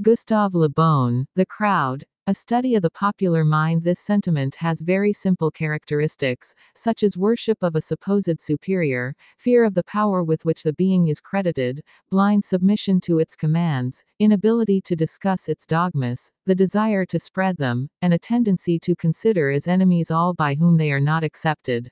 [0.00, 3.82] Gustave Le Bon, The Crowd, a study of the popular mind.
[3.82, 9.74] This sentiment has very simple characteristics, such as worship of a supposed superior, fear of
[9.74, 14.94] the power with which the being is credited, blind submission to its commands, inability to
[14.94, 20.12] discuss its dogmas, the desire to spread them, and a tendency to consider as enemies
[20.12, 21.90] all by whom they are not accepted.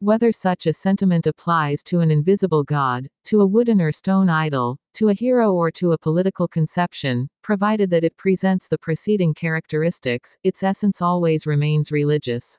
[0.00, 4.76] Whether such a sentiment applies to an invisible god, to a wooden or stone idol,
[4.92, 10.36] to a hero or to a political conception, provided that it presents the preceding characteristics,
[10.44, 12.58] its essence always remains religious.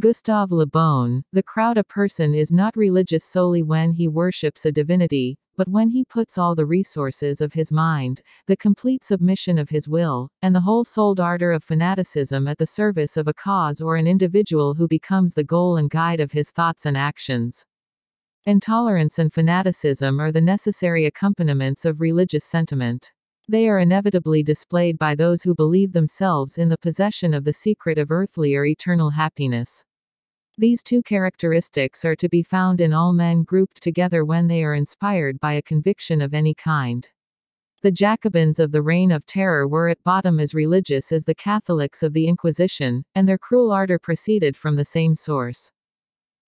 [0.00, 4.72] Gustave Le Bon, the crowd a person is not religious solely when he worships a
[4.72, 9.68] divinity, but when he puts all the resources of his mind, the complete submission of
[9.68, 13.82] his will, and the whole souled ardor of fanaticism at the service of a cause
[13.82, 17.66] or an individual who becomes the goal and guide of his thoughts and actions.
[18.46, 23.10] Intolerance and fanaticism are the necessary accompaniments of religious sentiment.
[23.46, 27.98] They are inevitably displayed by those who believe themselves in the possession of the secret
[27.98, 29.84] of earthly or eternal happiness.
[30.58, 34.74] These two characteristics are to be found in all men grouped together when they are
[34.74, 37.08] inspired by a conviction of any kind.
[37.82, 42.02] The Jacobins of the Reign of Terror were at bottom as religious as the Catholics
[42.02, 45.70] of the Inquisition, and their cruel ardor proceeded from the same source.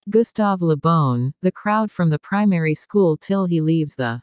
[0.09, 4.21] Gustave Le Bon, the crowd from the primary school till he leaves the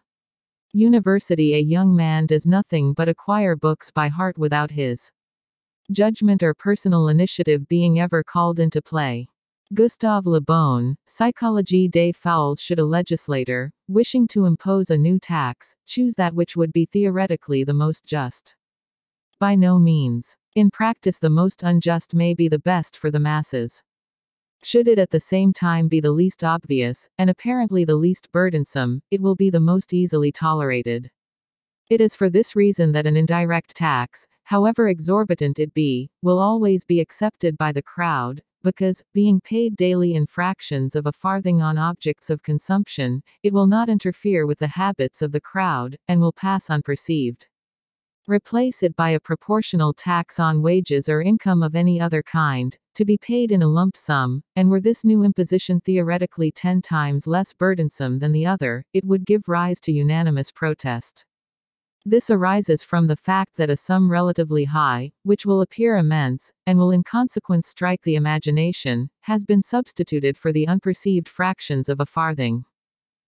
[0.72, 1.54] university.
[1.54, 5.10] A young man does nothing but acquire books by heart without his
[5.90, 9.26] judgment or personal initiative being ever called into play.
[9.72, 15.76] Gustave Le Bon, Psychologie des Foules should a legislator, wishing to impose a new tax,
[15.86, 18.56] choose that which would be theoretically the most just.
[19.38, 20.36] By no means.
[20.56, 23.80] In practice the most unjust may be the best for the masses.
[24.64, 29.02] Should it at the same time be the least obvious, and apparently the least burdensome,
[29.12, 31.12] it will be the most easily tolerated.
[31.88, 36.84] It is for this reason that an indirect tax, however exorbitant it be, will always
[36.84, 41.78] be accepted by the crowd, because, being paid daily in fractions of a farthing on
[41.78, 46.32] objects of consumption, it will not interfere with the habits of the crowd, and will
[46.32, 47.46] pass unperceived.
[48.26, 53.04] Replace it by a proportional tax on wages or income of any other kind, to
[53.04, 57.52] be paid in a lump sum, and were this new imposition theoretically ten times less
[57.54, 61.24] burdensome than the other, it would give rise to unanimous protest.
[62.06, 66.78] This arises from the fact that a sum relatively high, which will appear immense, and
[66.78, 72.06] will in consequence strike the imagination, has been substituted for the unperceived fractions of a
[72.06, 72.64] farthing.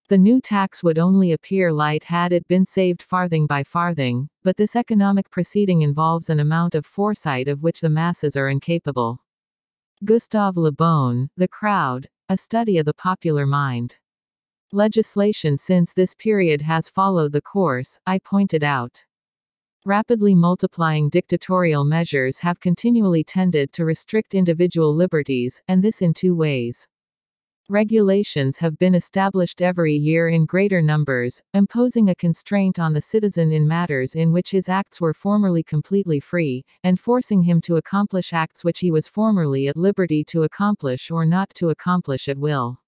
[0.09, 4.57] The new tax would only appear light had it been saved farthing by farthing, but
[4.57, 9.21] this economic proceeding involves an amount of foresight of which the masses are incapable.
[10.05, 13.97] Gustave Le Bon, The Crowd, A Study of the Popular Mind.
[14.75, 19.03] Legislation since this period has followed the course, I pointed out.
[19.85, 26.35] Rapidly multiplying dictatorial measures have continually tended to restrict individual liberties, and this in two
[26.35, 26.89] ways.
[27.69, 33.53] Regulations have been established every year in greater numbers, imposing a constraint on the citizen
[33.53, 38.33] in matters in which his acts were formerly completely free, and forcing him to accomplish
[38.33, 42.82] acts which he was formerly at liberty to accomplish or not to accomplish at will.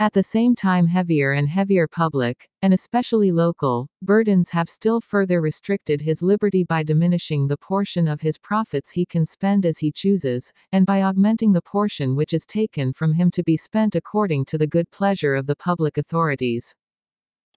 [0.00, 5.40] At the same time heavier and heavier public, and especially local, burdens have still further
[5.40, 9.92] restricted his liberty by diminishing the portion of his profits he can spend as he
[9.92, 14.46] chooses, and by augmenting the portion which is taken from him to be spent according
[14.46, 16.74] to the good pleasure of the public authorities.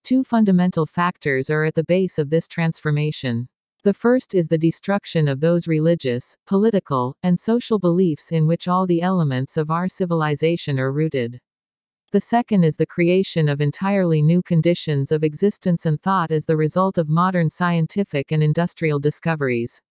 [0.04, 3.50] Two fundamental factors are at the base of this transformation.
[3.84, 8.86] The first is the destruction of those religious, political, and social beliefs in which all
[8.86, 11.42] the elements of our civilization are rooted.
[12.14, 16.56] The second is the creation of entirely new conditions of existence and thought as the
[16.56, 19.82] result of modern scientific and industrial discoveries.